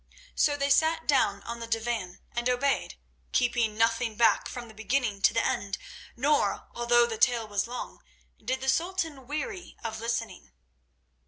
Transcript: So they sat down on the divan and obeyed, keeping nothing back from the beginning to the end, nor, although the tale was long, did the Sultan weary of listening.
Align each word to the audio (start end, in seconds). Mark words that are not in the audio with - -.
So 0.33 0.57
they 0.57 0.71
sat 0.71 1.07
down 1.07 1.43
on 1.43 1.59
the 1.59 1.67
divan 1.67 2.21
and 2.31 2.49
obeyed, 2.49 2.95
keeping 3.33 3.77
nothing 3.77 4.15
back 4.15 4.49
from 4.49 4.67
the 4.67 4.73
beginning 4.73 5.21
to 5.21 5.31
the 5.31 5.45
end, 5.45 5.77
nor, 6.15 6.65
although 6.73 7.05
the 7.05 7.19
tale 7.19 7.47
was 7.47 7.67
long, 7.67 7.99
did 8.43 8.61
the 8.61 8.67
Sultan 8.69 9.27
weary 9.27 9.77
of 9.83 9.99
listening. 9.99 10.53